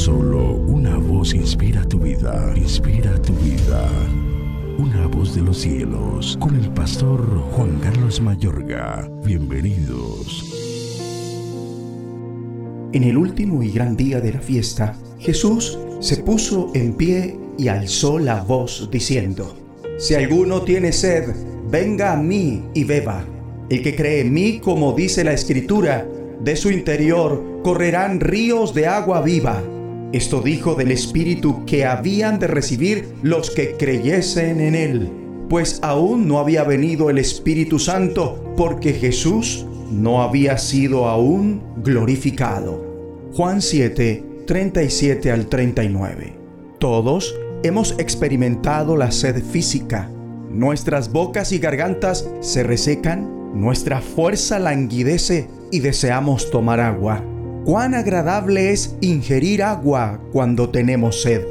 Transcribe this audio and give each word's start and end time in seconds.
Solo 0.00 0.54
una 0.54 0.96
voz 0.96 1.34
inspira 1.34 1.84
tu 1.84 1.98
vida, 1.98 2.54
inspira 2.56 3.20
tu 3.20 3.34
vida. 3.34 3.86
Una 4.78 5.06
voz 5.06 5.34
de 5.34 5.42
los 5.42 5.58
cielos, 5.58 6.38
con 6.40 6.56
el 6.56 6.70
pastor 6.70 7.20
Juan 7.52 7.78
Carlos 7.80 8.18
Mayorga. 8.18 9.06
Bienvenidos. 9.26 10.96
En 12.94 13.04
el 13.04 13.18
último 13.18 13.62
y 13.62 13.72
gran 13.72 13.94
día 13.94 14.22
de 14.22 14.32
la 14.32 14.40
fiesta, 14.40 14.96
Jesús 15.18 15.78
se 16.00 16.16
puso 16.22 16.70
en 16.72 16.94
pie 16.94 17.38
y 17.58 17.68
alzó 17.68 18.18
la 18.18 18.42
voz 18.42 18.88
diciendo, 18.90 19.54
Si 19.98 20.14
alguno 20.14 20.62
tiene 20.62 20.92
sed, 20.92 21.28
venga 21.70 22.14
a 22.14 22.16
mí 22.16 22.64
y 22.72 22.84
beba. 22.84 23.22
El 23.68 23.82
que 23.82 23.94
cree 23.94 24.22
en 24.22 24.32
mí, 24.32 24.60
como 24.60 24.94
dice 24.94 25.24
la 25.24 25.34
Escritura, 25.34 26.08
de 26.42 26.56
su 26.56 26.70
interior 26.70 27.60
correrán 27.62 28.18
ríos 28.18 28.72
de 28.72 28.86
agua 28.86 29.20
viva. 29.20 29.62
Esto 30.12 30.42
dijo 30.42 30.74
del 30.74 30.90
Espíritu 30.90 31.64
que 31.64 31.84
habían 31.84 32.38
de 32.40 32.48
recibir 32.48 33.14
los 33.22 33.50
que 33.50 33.76
creyesen 33.76 34.60
en 34.60 34.74
Él, 34.74 35.10
pues 35.48 35.78
aún 35.82 36.26
no 36.26 36.40
había 36.40 36.64
venido 36.64 37.10
el 37.10 37.18
Espíritu 37.18 37.78
Santo, 37.78 38.52
porque 38.56 38.92
Jesús 38.92 39.66
no 39.90 40.22
había 40.22 40.58
sido 40.58 41.06
aún 41.06 41.62
glorificado. 41.76 42.84
Juan 43.34 43.62
7, 43.62 44.24
37 44.46 45.30
al 45.30 45.46
39. 45.46 46.36
Todos 46.78 47.36
hemos 47.62 47.94
experimentado 47.98 48.96
la 48.96 49.12
sed 49.12 49.42
física. 49.44 50.10
Nuestras 50.50 51.12
bocas 51.12 51.52
y 51.52 51.58
gargantas 51.58 52.28
se 52.40 52.64
resecan, 52.64 53.52
nuestra 53.54 54.00
fuerza 54.00 54.58
languidece 54.58 55.48
y 55.70 55.80
deseamos 55.80 56.50
tomar 56.50 56.80
agua. 56.80 57.22
Cuán 57.64 57.94
agradable 57.94 58.70
es 58.70 58.96
ingerir 59.00 59.62
agua 59.62 60.20
cuando 60.32 60.70
tenemos 60.70 61.22
sed. 61.22 61.42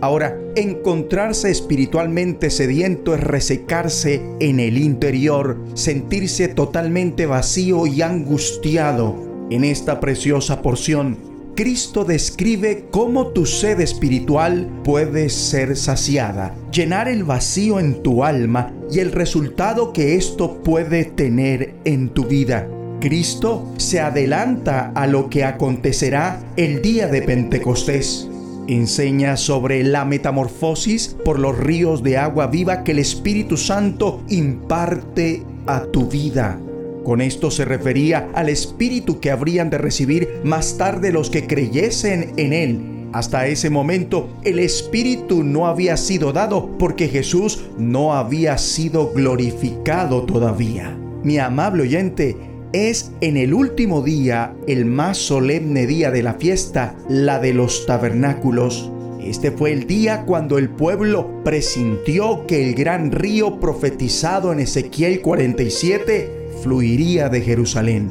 Ahora, 0.00 0.36
encontrarse 0.56 1.50
espiritualmente 1.50 2.50
sediento 2.50 3.14
es 3.14 3.20
resecarse 3.20 4.20
en 4.40 4.58
el 4.58 4.76
interior, 4.76 5.58
sentirse 5.74 6.48
totalmente 6.48 7.26
vacío 7.26 7.86
y 7.86 8.02
angustiado. 8.02 9.46
En 9.50 9.62
esta 9.62 10.00
preciosa 10.00 10.62
porción, 10.62 11.16
Cristo 11.54 12.04
describe 12.04 12.86
cómo 12.90 13.28
tu 13.28 13.46
sed 13.46 13.78
espiritual 13.80 14.68
puede 14.82 15.28
ser 15.28 15.76
saciada, 15.76 16.56
llenar 16.72 17.06
el 17.06 17.22
vacío 17.22 17.78
en 17.78 18.02
tu 18.02 18.24
alma 18.24 18.72
y 18.90 18.98
el 18.98 19.12
resultado 19.12 19.92
que 19.92 20.16
esto 20.16 20.62
puede 20.62 21.04
tener 21.04 21.74
en 21.84 22.08
tu 22.08 22.24
vida. 22.24 22.66
Cristo 23.02 23.68
se 23.78 23.98
adelanta 23.98 24.92
a 24.94 25.08
lo 25.08 25.28
que 25.28 25.42
acontecerá 25.42 26.40
el 26.56 26.82
día 26.82 27.08
de 27.08 27.20
Pentecostés. 27.20 28.28
Enseña 28.68 29.36
sobre 29.36 29.82
la 29.82 30.04
metamorfosis 30.04 31.16
por 31.24 31.40
los 31.40 31.58
ríos 31.58 32.04
de 32.04 32.16
agua 32.16 32.46
viva 32.46 32.84
que 32.84 32.92
el 32.92 33.00
Espíritu 33.00 33.56
Santo 33.56 34.22
imparte 34.28 35.42
a 35.66 35.82
tu 35.86 36.06
vida. 36.06 36.60
Con 37.02 37.20
esto 37.20 37.50
se 37.50 37.64
refería 37.64 38.30
al 38.34 38.48
Espíritu 38.48 39.18
que 39.18 39.32
habrían 39.32 39.68
de 39.68 39.78
recibir 39.78 40.28
más 40.44 40.78
tarde 40.78 41.10
los 41.10 41.28
que 41.28 41.48
creyesen 41.48 42.34
en 42.36 42.52
Él. 42.52 43.08
Hasta 43.12 43.48
ese 43.48 43.68
momento 43.68 44.28
el 44.44 44.60
Espíritu 44.60 45.42
no 45.42 45.66
había 45.66 45.96
sido 45.96 46.32
dado 46.32 46.78
porque 46.78 47.08
Jesús 47.08 47.64
no 47.76 48.14
había 48.14 48.58
sido 48.58 49.12
glorificado 49.12 50.22
todavía. 50.22 50.96
Mi 51.24 51.38
amable 51.38 51.82
oyente, 51.82 52.51
es 52.72 53.12
en 53.20 53.36
el 53.36 53.54
último 53.54 54.02
día, 54.02 54.54
el 54.66 54.86
más 54.86 55.18
solemne 55.18 55.86
día 55.86 56.10
de 56.10 56.22
la 56.22 56.34
fiesta, 56.34 56.96
la 57.08 57.38
de 57.38 57.52
los 57.52 57.86
tabernáculos. 57.86 58.90
Este 59.22 59.52
fue 59.52 59.72
el 59.72 59.86
día 59.86 60.24
cuando 60.24 60.58
el 60.58 60.68
pueblo 60.68 61.42
presintió 61.44 62.46
que 62.46 62.68
el 62.68 62.74
gran 62.74 63.12
río 63.12 63.60
profetizado 63.60 64.52
en 64.52 64.60
Ezequiel 64.60 65.20
47 65.20 66.48
fluiría 66.62 67.28
de 67.28 67.40
Jerusalén. 67.40 68.10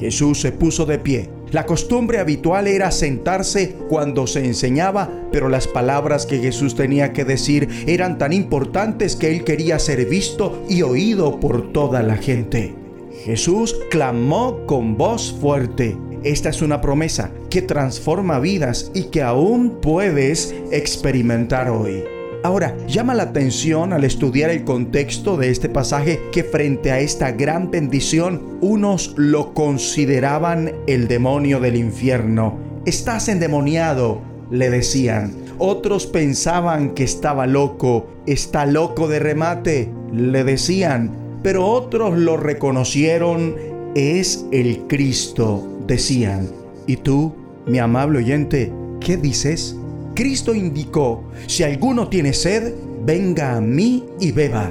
Jesús 0.00 0.40
se 0.40 0.52
puso 0.52 0.86
de 0.86 0.98
pie. 0.98 1.30
La 1.50 1.66
costumbre 1.66 2.18
habitual 2.18 2.68
era 2.68 2.90
sentarse 2.90 3.74
cuando 3.88 4.26
se 4.26 4.44
enseñaba, 4.44 5.10
pero 5.32 5.48
las 5.48 5.66
palabras 5.66 6.24
que 6.24 6.38
Jesús 6.38 6.76
tenía 6.76 7.12
que 7.12 7.24
decir 7.24 7.68
eran 7.86 8.18
tan 8.18 8.32
importantes 8.32 9.16
que 9.16 9.30
él 9.30 9.44
quería 9.44 9.78
ser 9.78 10.06
visto 10.06 10.64
y 10.68 10.82
oído 10.82 11.40
por 11.40 11.72
toda 11.72 12.02
la 12.02 12.16
gente. 12.16 12.79
Jesús 13.24 13.76
clamó 13.90 14.64
con 14.66 14.96
voz 14.96 15.36
fuerte. 15.40 15.96
Esta 16.24 16.48
es 16.48 16.62
una 16.62 16.80
promesa 16.80 17.30
que 17.50 17.60
transforma 17.60 18.38
vidas 18.38 18.90
y 18.94 19.04
que 19.04 19.22
aún 19.22 19.78
puedes 19.82 20.54
experimentar 20.70 21.68
hoy. 21.68 22.02
Ahora, 22.42 22.74
llama 22.86 23.14
la 23.14 23.24
atención 23.24 23.92
al 23.92 24.04
estudiar 24.04 24.48
el 24.48 24.64
contexto 24.64 25.36
de 25.36 25.50
este 25.50 25.68
pasaje 25.68 26.18
que 26.32 26.44
frente 26.44 26.92
a 26.92 27.00
esta 27.00 27.32
gran 27.32 27.70
bendición, 27.70 28.58
unos 28.62 29.12
lo 29.18 29.52
consideraban 29.52 30.72
el 30.86 31.06
demonio 31.06 31.60
del 31.60 31.76
infierno. 31.76 32.58
Estás 32.86 33.28
endemoniado, 33.28 34.22
le 34.50 34.70
decían. 34.70 35.34
Otros 35.58 36.06
pensaban 36.06 36.94
que 36.94 37.04
estaba 37.04 37.46
loco. 37.46 38.06
Está 38.26 38.64
loco 38.64 39.08
de 39.08 39.18
remate, 39.18 39.92
le 40.10 40.42
decían 40.44 41.19
pero 41.42 41.66
otros 41.66 42.18
lo 42.18 42.36
reconocieron, 42.36 43.56
es 43.94 44.46
el 44.52 44.86
Cristo, 44.86 45.66
decían. 45.86 46.48
¿Y 46.86 46.96
tú, 46.96 47.34
mi 47.66 47.78
amable 47.78 48.18
oyente, 48.18 48.72
qué 49.00 49.16
dices? 49.16 49.76
Cristo 50.14 50.54
indicó, 50.54 51.24
si 51.46 51.62
alguno 51.62 52.08
tiene 52.08 52.32
sed, 52.32 52.74
venga 53.04 53.56
a 53.56 53.60
mí 53.60 54.04
y 54.20 54.32
beba. 54.32 54.70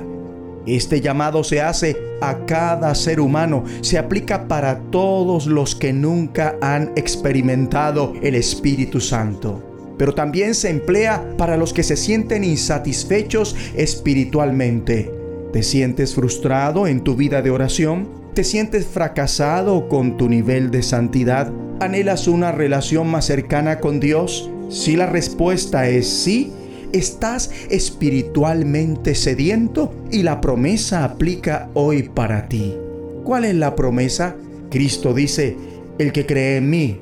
Este 0.66 1.02
llamado 1.02 1.44
se 1.44 1.62
hace 1.62 1.98
a 2.22 2.46
cada 2.46 2.94
ser 2.94 3.20
humano, 3.20 3.64
se 3.82 3.98
aplica 3.98 4.48
para 4.48 4.80
todos 4.92 5.48
los 5.48 5.76
que 5.76 5.94
nunca 5.94 6.58
han 6.62 6.92
experimentado 6.96 8.14
el 8.22 8.36
Espíritu 8.36 9.00
Santo 9.00 9.64
pero 10.00 10.16
también 10.16 10.56
se 10.56 10.70
emplea 10.70 11.36
para 11.38 11.58
los 11.58 11.74
que 11.74 11.84
se 11.84 11.98
sienten 11.98 12.46
insatisfechos 12.46 13.54
espiritualmente. 13.76 15.19
¿Te 15.52 15.64
sientes 15.64 16.14
frustrado 16.14 16.86
en 16.86 17.02
tu 17.02 17.16
vida 17.16 17.42
de 17.42 17.50
oración? 17.50 18.08
¿Te 18.36 18.44
sientes 18.44 18.86
fracasado 18.86 19.90
con 19.90 20.16
tu 20.16 20.30
nivel 20.30 20.70
de 20.70 20.84
santidad? 20.84 21.52
¿Anhelas 21.80 22.28
una 22.28 22.52
relación 22.52 23.08
más 23.08 23.26
cercana 23.26 23.80
con 23.80 24.00
Dios? 24.00 24.52
Si 24.70 24.96
la 24.96 25.08
respuesta 25.08 25.90
es 25.90 26.08
sí, 26.08 26.54
estás 26.94 27.50
espiritualmente 27.72 29.16
sediento 29.16 29.92
y 30.12 30.22
la 30.22 30.40
promesa 30.40 31.04
aplica 31.04 31.70
hoy 31.74 32.04
para 32.04 32.48
ti. 32.48 32.76
¿Cuál 33.24 33.46
es 33.46 33.56
la 33.56 33.76
promesa? 33.76 34.36
Cristo 34.70 35.16
dice, 35.16 35.58
el 35.98 36.12
que 36.12 36.28
cree 36.28 36.58
en 36.58 36.70
mí, 36.70 37.00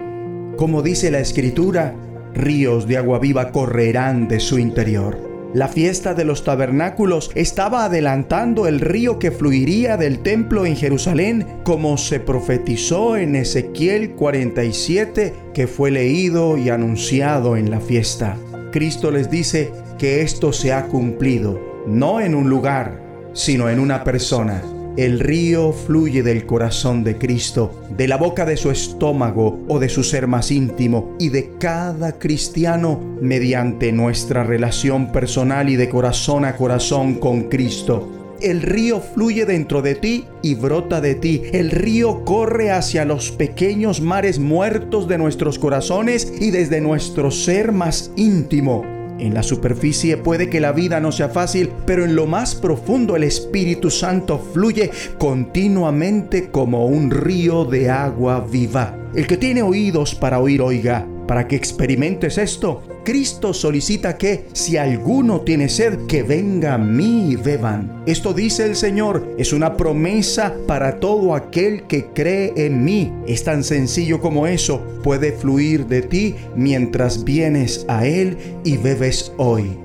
como 0.55 0.83
dice 0.83 1.11
la 1.11 1.19
escritura, 1.19 1.93
ríos 2.33 2.87
de 2.87 2.95
agua 2.95 3.19
viva 3.19 3.51
correrán 3.51 4.29
de 4.29 4.39
su 4.39 4.57
interior. 4.57 5.26
La 5.53 5.67
fiesta 5.69 6.13
de 6.13 6.25
los 6.25 6.43
tabernáculos 6.43 7.31
estaba 7.33 7.85
adelantando 7.85 8.67
el 8.67 8.81
río 8.81 9.17
que 9.17 9.31
fluiría 9.31 9.95
del 9.95 10.19
templo 10.19 10.65
en 10.65 10.75
Jerusalén, 10.75 11.47
como 11.63 11.97
se 11.97 12.19
profetizó 12.19 13.15
en 13.15 13.35
Ezequiel 13.35 14.11
47, 14.11 15.33
que 15.53 15.67
fue 15.67 15.89
leído 15.89 16.57
y 16.57 16.69
anunciado 16.69 17.55
en 17.55 17.71
la 17.71 17.79
fiesta. 17.79 18.37
Cristo 18.71 19.09
les 19.09 19.29
dice 19.29 19.71
que 19.97 20.21
esto 20.21 20.51
se 20.51 20.73
ha 20.73 20.87
cumplido, 20.87 21.59
no 21.87 22.19
en 22.19 22.35
un 22.35 22.49
lugar, 22.49 23.01
sino 23.33 23.69
en 23.69 23.79
una 23.79 24.03
persona 24.03 24.61
el 24.97 25.19
río 25.19 25.71
fluye 25.73 26.23
del 26.23 26.47
corazón 26.47 27.03
de 27.03 27.17
Cristo, 27.19 27.83
de 27.95 28.07
la 28.07 28.17
boca 28.17 28.45
de 28.45 28.57
su 28.57 28.71
estómago 28.71 29.59
o 29.67 29.77
de 29.77 29.89
su 29.89 30.03
ser 30.03 30.25
más 30.25 30.49
íntimo 30.49 31.15
y 31.19 31.29
de 31.29 31.51
cada 31.59 32.17
cristiano 32.17 32.99
mediante 33.21 33.91
nuestra 33.91 34.43
relación 34.43 35.11
personal 35.11 35.69
y 35.69 35.75
de 35.75 35.87
corazón 35.87 36.45
a 36.45 36.55
corazón 36.55 37.15
con 37.15 37.43
Cristo. 37.43 38.35
El 38.41 38.63
río 38.63 38.99
fluye 38.99 39.45
dentro 39.45 39.83
de 39.83 39.95
ti 39.95 40.25
y 40.41 40.55
brota 40.55 40.99
de 40.99 41.15
ti. 41.15 41.43
El 41.53 41.71
río 41.71 42.25
corre 42.25 42.71
hacia 42.71 43.05
los 43.05 43.31
pequeños 43.31 44.01
mares 44.01 44.39
muertos 44.39 45.07
de 45.07 45.19
nuestros 45.19 45.59
corazones 45.59 46.33
y 46.39 46.51
desde 46.51 46.81
nuestro 46.81 47.29
ser 47.31 47.71
más 47.71 48.11
íntimo 48.15 48.96
en 49.19 49.33
la 49.33 49.43
superficie 49.43 50.17
puede 50.17 50.49
que 50.49 50.59
la 50.59 50.71
vida 50.71 50.99
no 50.99 51.11
sea 51.11 51.29
fácil, 51.29 51.69
pero 51.85 52.05
en 52.05 52.15
lo 52.15 52.25
más 52.25 52.55
profundo 52.55 53.15
el 53.15 53.23
Espíritu 53.23 53.89
Santo 53.89 54.39
fluye 54.53 54.91
continuamente 55.17 56.49
como 56.51 56.85
un 56.87 57.11
río 57.11 57.65
de 57.65 57.89
agua 57.89 58.45
viva. 58.49 58.97
El 59.15 59.27
que 59.27 59.37
tiene 59.37 59.61
oídos 59.61 60.15
para 60.15 60.39
oír, 60.39 60.61
oiga. 60.61 61.07
Para 61.27 61.47
que 61.47 61.57
experimentes 61.57 62.37
esto, 62.37 62.83
Cristo 63.07 63.53
solicita 63.53 64.17
que 64.17 64.47
si 64.51 64.75
alguno 64.75 65.39
tiene 65.39 65.69
sed, 65.69 66.07
que 66.07 66.23
venga 66.23 66.73
a 66.73 66.77
mí 66.77 67.31
y 67.31 67.35
beban. 67.37 68.03
Esto 68.05 68.33
dice 68.33 68.65
el 68.65 68.75
Señor, 68.75 69.33
es 69.37 69.53
una 69.53 69.77
promesa 69.77 70.53
para 70.67 70.99
todo 70.99 71.33
aquel 71.33 71.83
que 71.83 72.07
cree 72.07 72.51
en 72.57 72.83
mí. 72.83 73.13
Es 73.25 73.45
tan 73.45 73.63
sencillo 73.63 74.19
como 74.19 74.45
eso, 74.45 74.81
puede 75.03 75.31
fluir 75.31 75.87
de 75.87 76.01
ti 76.01 76.35
mientras 76.57 77.23
vienes 77.23 77.85
a 77.87 78.05
Él 78.05 78.35
y 78.65 78.75
bebes 78.75 79.31
hoy. 79.37 79.77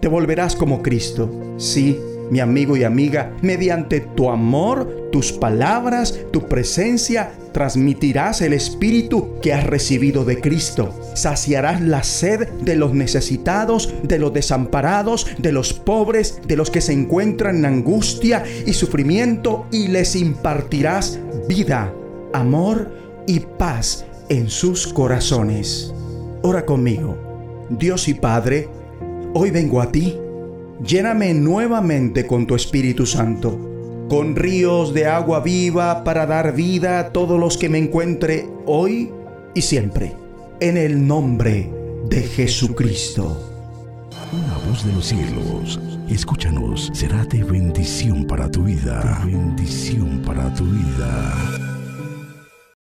Te 0.00 0.06
volverás 0.06 0.54
como 0.54 0.80
Cristo. 0.80 1.28
Sí, 1.56 1.98
mi 2.30 2.38
amigo 2.38 2.76
y 2.76 2.84
amiga, 2.84 3.32
mediante 3.42 4.02
tu 4.02 4.30
amor, 4.30 4.97
tus 5.10 5.32
palabras, 5.32 6.18
tu 6.32 6.48
presencia, 6.48 7.32
transmitirás 7.52 8.40
el 8.40 8.52
espíritu 8.52 9.40
que 9.40 9.52
has 9.52 9.64
recibido 9.64 10.24
de 10.24 10.40
Cristo. 10.40 10.94
Saciarás 11.14 11.80
la 11.80 12.02
sed 12.02 12.48
de 12.62 12.76
los 12.76 12.94
necesitados, 12.94 13.92
de 14.02 14.18
los 14.18 14.32
desamparados, 14.32 15.26
de 15.38 15.52
los 15.52 15.72
pobres, 15.72 16.40
de 16.46 16.56
los 16.56 16.70
que 16.70 16.80
se 16.80 16.92
encuentran 16.92 17.58
en 17.58 17.66
angustia 17.66 18.44
y 18.66 18.72
sufrimiento 18.72 19.66
y 19.70 19.88
les 19.88 20.16
impartirás 20.16 21.18
vida, 21.48 21.92
amor 22.32 22.90
y 23.26 23.40
paz 23.40 24.04
en 24.28 24.48
sus 24.50 24.86
corazones. 24.86 25.92
Ora 26.42 26.64
conmigo. 26.64 27.16
Dios 27.70 28.08
y 28.08 28.14
Padre, 28.14 28.68
hoy 29.34 29.50
vengo 29.50 29.82
a 29.82 29.92
ti 29.92 30.18
Lléname 30.84 31.34
nuevamente 31.34 32.24
con 32.24 32.46
tu 32.46 32.54
Espíritu 32.54 33.04
Santo, 33.04 33.58
con 34.08 34.36
ríos 34.36 34.94
de 34.94 35.06
agua 35.06 35.40
viva 35.40 36.02
para 36.02 36.26
dar 36.26 36.54
vida 36.54 36.98
a 36.98 37.12
todos 37.12 37.38
los 37.38 37.58
que 37.58 37.68
me 37.68 37.78
encuentre 37.78 38.48
hoy 38.66 39.10
y 39.54 39.62
siempre. 39.62 40.14
En 40.60 40.76
el 40.76 41.06
nombre 41.06 41.70
de 42.08 42.22
Jesucristo. 42.22 43.44
Una 44.32 44.58
voz 44.68 44.84
de 44.84 44.92
los 44.92 45.06
cielos, 45.06 45.80
escúchanos, 46.08 46.90
será 46.92 47.24
de 47.24 47.44
bendición 47.44 48.26
para 48.26 48.50
tu 48.50 48.64
vida. 48.64 49.22
bendición 49.24 50.22
para 50.24 50.52
tu 50.54 50.64
vida. 50.64 51.67